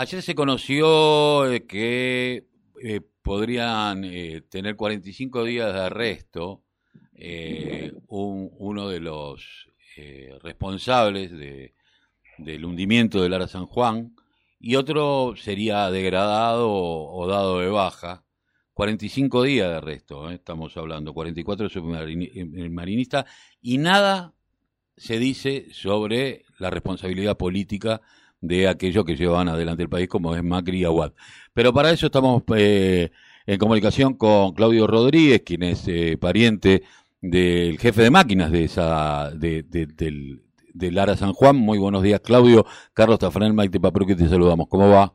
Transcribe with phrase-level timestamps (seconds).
[0.00, 2.46] Ayer se conoció eh, que
[2.82, 6.64] eh, podrían eh, tener 45 días de arresto
[8.08, 9.68] uno de los
[10.42, 11.74] responsables de,
[12.38, 14.16] del hundimiento del Ara San Juan
[14.58, 18.24] y otro sería degradado o, dado de baja.
[18.72, 23.26] 45 días de arresto, estamos hablando, 44 submarinistas
[23.60, 24.32] y nada
[24.96, 28.00] se dice sobre la responsabilidad política
[28.40, 31.12] de aquellos que llevan adelante el país, como es Macri y Aguad.
[31.52, 33.10] Pero para eso estamos eh,
[33.46, 36.82] en comunicación con Claudio Rodríguez, quien es eh, pariente
[37.20, 40.40] del jefe de máquinas de esa de, del,
[40.94, 41.56] Lara San Juan.
[41.56, 42.64] Muy buenos días, Claudio.
[42.94, 44.68] Carlos Tafranel, Maite que te saludamos.
[44.68, 45.12] ¿Cómo va?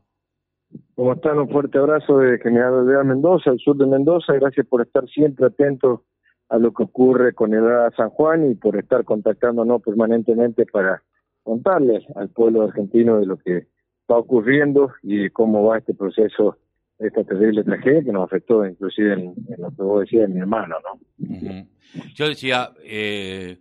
[0.95, 1.39] ¿Cómo están?
[1.39, 4.33] Un fuerte abrazo de General de Mendoza, el sur de Mendoza.
[4.33, 6.01] Gracias por estar siempre atentos
[6.49, 11.01] a lo que ocurre con el Lara San Juan y por estar contactándonos permanentemente para
[11.45, 13.67] contarles al pueblo argentino de lo que
[14.01, 16.57] está ocurriendo y cómo va este proceso,
[16.97, 21.67] esta terrible tragedia que nos afectó inclusive en, lo que vos decías, mi hermano, ¿no?
[22.15, 23.59] Yo decía, eh,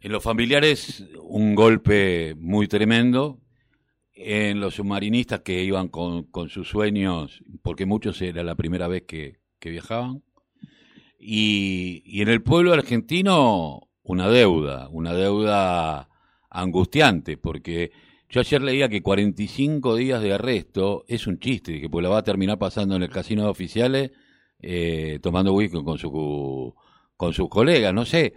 [0.00, 3.38] en los familiares un golpe muy tremendo,
[4.12, 9.02] en los submarinistas que iban con, con sus sueños, porque muchos era la primera vez
[9.02, 10.22] que, que viajaban,
[11.20, 16.08] y, y en el pueblo argentino una deuda, una deuda
[16.60, 17.92] angustiante, porque
[18.28, 22.18] yo ayer leía que 45 días de arresto es un chiste, que pues la va
[22.18, 24.10] a terminar pasando en el casino de oficiales
[24.60, 26.74] eh, tomando whisky con su
[27.16, 27.94] con sus colegas.
[27.94, 28.34] No sé,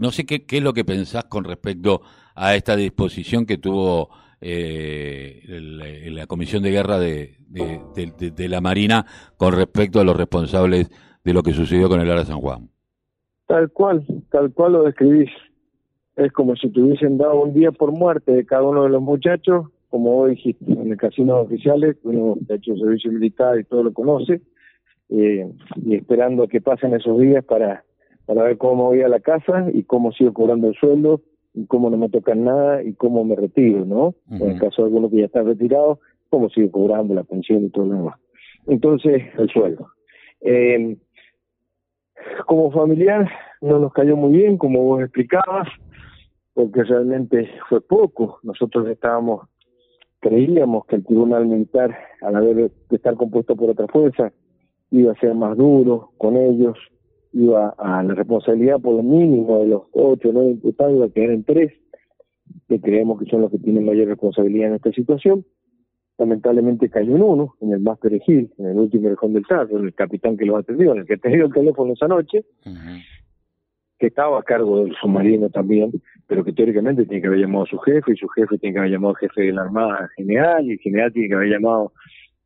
[0.00, 2.02] no sé qué, es lo que pensás con respecto
[2.34, 9.04] a esta disposición que tuvo eh, la Comisión de Guerra de, de, de, la Marina
[9.36, 10.90] con respecto a los responsables
[11.24, 12.68] de lo que sucedió con el Ara San Juan.
[13.46, 15.30] Tal cual, tal cual lo describís
[16.18, 19.00] es como si te hubiesen dado un día por muerte de cada uno de los
[19.00, 23.64] muchachos, como vos dijiste, en el casino de oficiales, uno ha hecho servicio militar y
[23.64, 24.42] todo lo conoce,
[25.10, 27.84] eh, y esperando a que pasen esos días para,
[28.26, 31.22] para ver cómo voy a la casa y cómo sigo cobrando el sueldo,
[31.54, 34.14] y cómo no me tocan nada y cómo me retiro, ¿no?
[34.30, 37.70] En el caso de alguno que ya está retirado, cómo sigo cobrando la pensión y
[37.70, 38.20] todo lo demás.
[38.66, 39.88] Entonces, el sueldo.
[40.40, 40.96] Eh,
[42.46, 43.28] como familiar
[43.60, 45.68] no nos cayó muy bien, como vos explicabas,
[46.58, 48.40] porque realmente fue poco.
[48.42, 49.46] Nosotros estábamos,
[50.18, 54.32] creíamos que el Tribunal Militar, al haber de estar compuesto por otra fuerza,
[54.90, 56.76] iba a ser más duro con ellos,
[57.32, 61.10] iba a la responsabilidad por lo mínimo de los ocho o nueve imputados, iba a
[61.10, 61.72] quedar en tres,
[62.66, 65.44] que creemos que son los que tienen mayor responsabilidad en esta situación.
[66.18, 69.84] Lamentablemente cayó en uno, en el más perejil, en el último rejón del carro, en
[69.84, 72.44] el capitán que lo atendió, en el que atendió el teléfono esa noche,
[73.98, 75.90] que estaba a cargo del submarino también,
[76.26, 78.78] pero que teóricamente tiene que haber llamado a su jefe, y su jefe tiene que
[78.80, 81.92] haber llamado al jefe de la Armada General, y el general tiene que haber llamado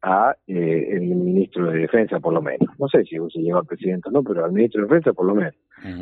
[0.03, 2.69] a eh, el ministro de Defensa, por lo menos.
[2.79, 5.27] No sé si se lleva al presidente o no, pero al ministro de Defensa, por
[5.27, 5.55] lo menos.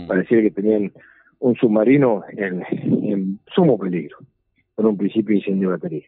[0.07, 0.93] Para decir que tenían
[1.39, 4.19] un submarino en, en sumo peligro,
[4.75, 6.07] con un principio de incendio de batería.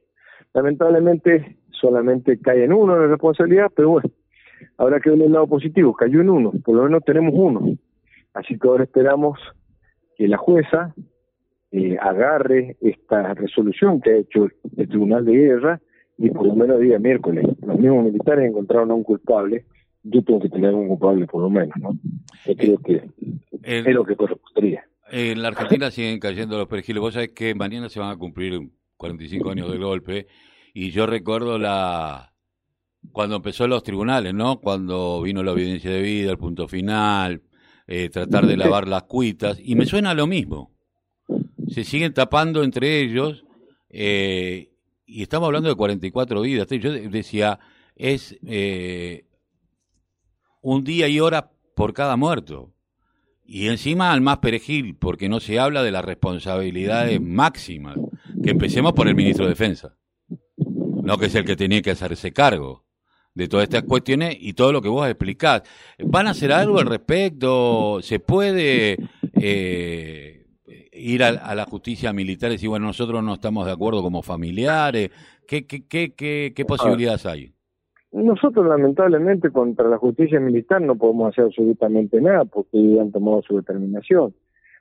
[0.54, 4.10] Lamentablemente, solamente cae en uno la responsabilidad, pero bueno,
[4.76, 7.76] habrá que ver el lado positivo, cayó en uno, por lo menos tenemos uno.
[8.34, 9.38] Así que ahora esperamos
[10.16, 10.94] que la jueza
[11.70, 15.80] eh, agarre esta resolución que ha hecho el Tribunal de Guerra
[16.18, 19.64] y por lo menos día miércoles los mismos militares encontraron a un culpable,
[20.02, 21.98] yo tengo que tener un culpable por lo menos, ¿no?
[22.46, 23.08] Yo creo que
[23.62, 24.84] es lo que correspondería.
[25.10, 27.00] En la Argentina siguen cayendo los perejiles.
[27.00, 28.60] Vos sabés que mañana se van a cumplir
[28.96, 30.26] 45 años del golpe
[30.74, 32.32] y yo recuerdo la
[33.12, 34.60] cuando empezó los tribunales, ¿no?
[34.60, 37.42] Cuando vino la evidencia de vida, el punto final,
[37.86, 40.72] eh, tratar de lavar las cuitas, y me suena lo mismo
[41.72, 43.44] se siguen tapando entre ellos
[43.88, 44.70] eh,
[45.06, 46.66] y estamos hablando de 44 vidas.
[46.68, 47.58] Yo decía,
[47.96, 49.26] es eh,
[50.60, 52.72] un día y hora por cada muerto.
[53.44, 57.96] Y encima al más perejil, porque no se habla de las responsabilidades máximas.
[58.42, 59.96] Que empecemos por el ministro de Defensa,
[60.56, 62.81] no que es el que tenía que hacerse cargo
[63.34, 65.62] de todas estas cuestiones y todo lo que vos explicás.
[66.04, 68.00] ¿Van a hacer algo al respecto?
[68.02, 68.96] ¿Se puede
[69.34, 70.44] eh,
[70.92, 75.10] ir a, la justicia militar y decir, bueno, nosotros no estamos de acuerdo como familiares?
[75.46, 77.52] ¿Qué, qué, qué, qué, qué posibilidades hay?
[78.12, 83.56] Nosotros lamentablemente contra la justicia militar no podemos hacer absolutamente nada porque han tomado su
[83.56, 84.34] determinación.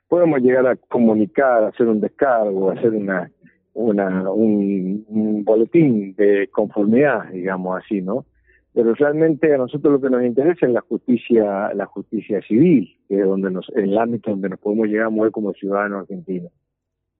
[0.06, 3.30] Podemos llegar a comunicar, hacer un descargo, hacer una,
[3.72, 8.26] una un boletín de conformidad, digamos así, ¿no?
[8.74, 13.20] Pero realmente a nosotros lo que nos interesa es la justicia, la justicia civil, que
[13.20, 16.52] es donde nos, el ámbito donde nos podemos llegar a mover como ciudadanos argentinos,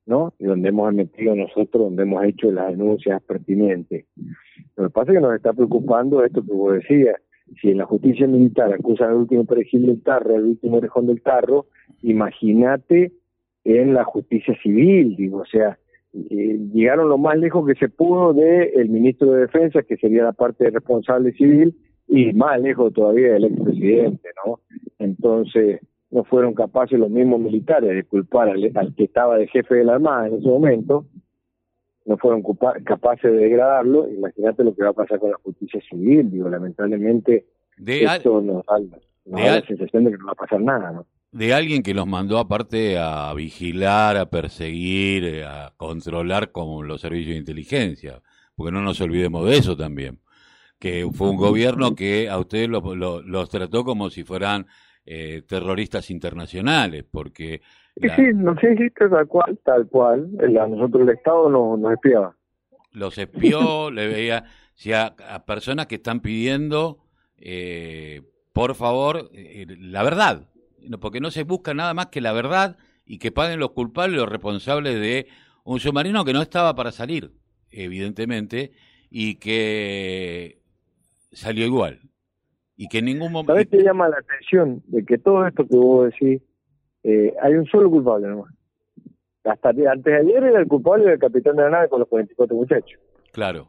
[0.07, 0.33] ¿no?
[0.39, 4.07] Y donde hemos metido nosotros, donde hemos hecho las denuncias pertinentes.
[4.77, 7.17] Lo que pasa es que nos está preocupando esto que vos decías.
[7.61, 11.21] Si en la justicia militar acusan al último perejil del tarro, al último orejón del
[11.21, 11.67] tarro,
[12.01, 13.13] imagínate
[13.65, 15.79] en la justicia civil, digo, o sea,
[16.15, 20.25] eh, llegaron lo más lejos que se pudo del el ministro de Defensa, que sería
[20.25, 21.75] la parte responsable civil,
[22.09, 24.61] y más lejos todavía del expresidente, ¿no?
[24.99, 25.81] Entonces,
[26.11, 29.95] no fueron capaces los mismos militares de culpar al, que estaba de jefe de la
[29.95, 31.07] Armada en ese momento,
[32.05, 32.43] no fueron
[32.85, 37.47] capaces de degradarlo, imagínate lo que va a pasar con la justicia civil, digo, lamentablemente
[37.79, 38.79] de esto nos, da,
[39.25, 41.07] la sensación de que no va a pasar nada, ¿no?
[41.33, 47.33] De alguien que los mandó aparte a vigilar, a perseguir, a controlar como los servicios
[47.33, 48.21] de inteligencia,
[48.55, 50.19] porque no nos olvidemos de eso también,
[50.79, 54.67] que fue un gobierno que a ustedes los trató como si fueran
[55.07, 57.63] eh, terroristas internacionales, porque...
[57.97, 60.31] Sí, sí, no sé si tal cual, tal cual.
[60.61, 62.37] A nosotros el Estado nos, nos espiaba.
[62.93, 64.45] Los espió, le veía
[64.75, 65.15] si a,
[65.47, 66.99] personas que están pidiendo,
[67.39, 70.52] eh, por favor, eh, la verdad,
[71.01, 74.29] porque no se busca nada más que la verdad y que paguen los culpables, los
[74.29, 75.29] responsables de
[75.65, 77.33] un submarino que no estaba para salir,
[77.71, 78.73] evidentemente,
[79.11, 80.61] y que
[81.33, 82.01] salió igual
[82.77, 83.53] y que en ningún momento...
[83.53, 84.83] ¿Sabes qué llama la atención?
[84.87, 86.43] De que todo esto que vos decís,
[87.05, 88.53] eh, hay un solo culpable nomás.
[89.45, 92.57] Hasta antes de ayer era el culpable del capitán de la nave con los 44
[92.57, 93.01] muchachos.
[93.33, 93.69] Claro.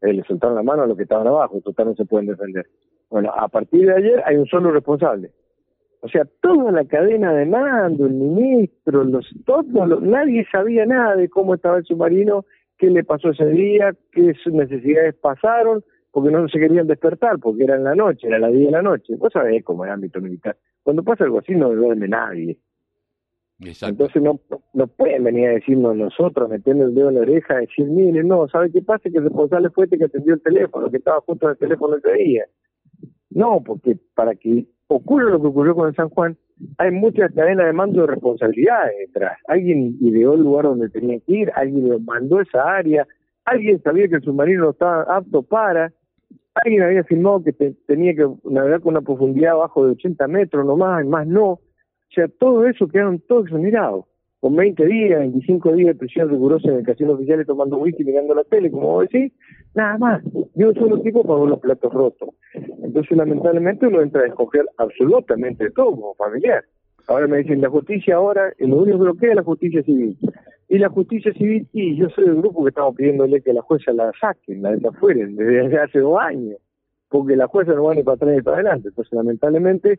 [0.00, 2.66] Eh, le soltaron la mano a los que estaban abajo, total no se pueden defender.
[3.10, 5.30] Bueno, a partir de ayer hay un solo responsable.
[6.00, 9.66] O sea, toda la cadena de mando, el ministro, los, todos,
[10.02, 12.44] nadie sabía nada de cómo estaba el submarino,
[12.78, 17.76] qué le pasó ese día, qué necesidades pasaron, porque no se querían despertar, porque era
[17.76, 19.16] en la noche, era la 10 de la noche.
[19.16, 20.56] Vos sabés cómo es el ámbito militar.
[20.82, 22.58] Cuando pasa algo así no duerme nadie.
[23.60, 24.40] Entonces no,
[24.72, 28.46] no pueden venir a decirnos nosotros, metiendo el dedo en la oreja, decir, mire, no,
[28.48, 29.10] ¿sabe qué pasa?
[29.10, 32.12] Que el responsable fue este que atendió el teléfono, que estaba junto al teléfono ese
[32.12, 32.44] día.
[33.30, 36.36] No, porque para que ocurra lo que ocurrió con San Juan,
[36.78, 39.38] hay muchas cadenas de mando de responsabilidades detrás.
[39.46, 43.06] Alguien ideó el lugar donde tenía que ir, alguien lo mandó esa área,
[43.44, 45.92] alguien sabía que el submarino no estaba apto para,
[46.54, 51.06] alguien había firmado que tenía que navegar con una profundidad abajo de 80 metros nomás,
[51.06, 51.46] más no.
[51.50, 51.60] O
[52.14, 54.06] sea, todo eso quedaron todos exonerados.
[54.40, 58.34] Con 20 días, 25 días de prisión rigurosa en el casino oficial tomando whisky mirando
[58.34, 59.32] la tele, como vos decís,
[59.74, 60.22] nada más.
[60.54, 62.28] Y un solo tipo pagó los platos rotos.
[62.82, 66.64] Entonces, lamentablemente, uno entra a escoger absolutamente todo como familiar.
[67.08, 70.16] Ahora me dicen, la justicia ahora, lo único que lo queda es la justicia civil.
[70.68, 73.92] Y la justicia civil, sí, yo soy del grupo que estamos pidiéndole que la jueza
[73.92, 76.58] la saquen, la desafueren, desde hace dos años,
[77.08, 78.88] porque la jueza no va ni para atrás ni para adelante.
[78.88, 79.98] Entonces, lamentablemente,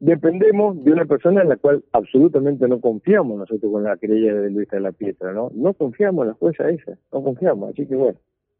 [0.00, 4.50] dependemos de una persona en la cual absolutamente no confiamos nosotros con la querella de
[4.50, 5.50] Luis de la Pietra, ¿no?
[5.54, 7.70] No confiamos en la jueza esa, no confiamos.
[7.70, 8.18] Así que bueno,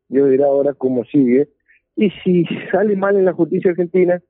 [0.08, 1.48] yo diré ahora cómo sigue.
[1.96, 4.22] Y si sale mal en la justicia argentina,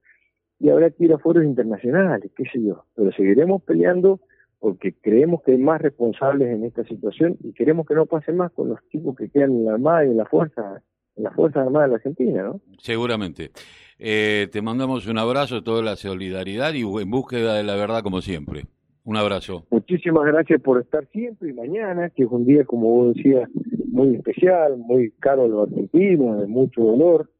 [0.61, 2.85] y habrá que ir a foros internacionales, qué sé yo.
[2.95, 4.21] Pero seguiremos peleando
[4.59, 8.51] porque creemos que hay más responsables en esta situación y queremos que no pase más
[8.53, 10.83] con los tipos que quedan en la Armada y en la Fuerza
[11.17, 12.61] en las Fuerzas Armadas de la Argentina, ¿no?
[12.79, 13.51] Seguramente.
[13.99, 18.21] Eh, te mandamos un abrazo, toda la solidaridad y en búsqueda de la verdad como
[18.21, 18.65] siempre.
[19.05, 19.65] Un abrazo.
[19.71, 23.49] Muchísimas gracias por estar siempre y mañana, que es un día, como vos decías,
[23.91, 27.31] muy especial, muy caro a los argentinos, de mucho dolor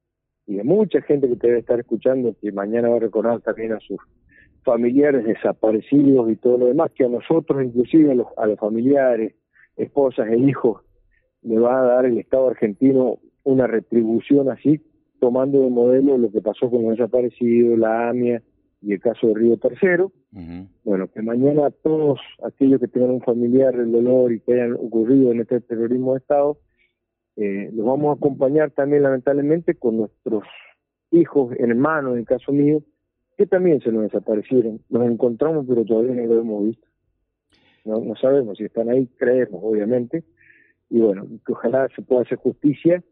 [0.47, 3.73] y de mucha gente que te debe estar escuchando, que mañana va a recordar también
[3.73, 3.99] a sus
[4.65, 9.35] familiares desaparecidos y todo lo demás, que a nosotros, inclusive a los, a los familiares,
[9.77, 10.83] esposas e hijos,
[11.43, 14.81] le va a dar el Estado argentino una retribución así,
[15.21, 18.43] tomando de modelo lo que pasó con los desaparecidos, la AMIA
[18.81, 20.13] y el caso de Río Tercero.
[20.85, 25.33] Bueno, que mañana todos aquellos que tengan un familiar el dolor y que hayan ocurrido
[25.33, 26.59] en este terrorismo de Estado,
[27.37, 30.45] eh, los vamos a acompañar también lamentablemente con nuestros
[31.11, 32.83] hijos, hermanos, en el caso mío,
[33.37, 34.81] que también se nos desaparecieron.
[34.91, 36.87] Los encontramos, pero todavía no lo hemos visto.
[37.85, 40.25] No, no sabemos si están ahí, creemos, obviamente.
[40.91, 43.03] Y bueno, que ojalá se pueda hacer justicia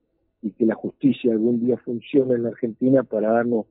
[0.47, 3.67] y que la justicia algún día funcione en la Argentina para darnos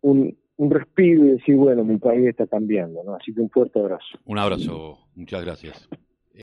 [0.00, 3.02] un, un respiro y decir, bueno, mi país está cambiando.
[3.04, 3.14] ¿no?
[3.14, 4.18] Así que un fuerte abrazo.
[4.24, 5.88] Un abrazo, muchas gracias.